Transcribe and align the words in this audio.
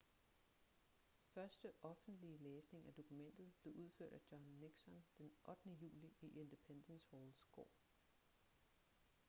første 1.33 1.71
offentlige 1.81 2.37
læsning 2.37 2.87
af 2.87 2.93
dokumentet 2.93 3.53
blev 3.61 3.73
udført 3.73 4.13
af 4.13 4.19
john 4.31 4.59
nixon 4.59 5.03
den 5.17 5.31
8. 5.43 5.69
juli 5.69 6.07
i 6.21 6.39
independence 6.39 7.07
halls 7.11 7.43
gård 7.51 7.71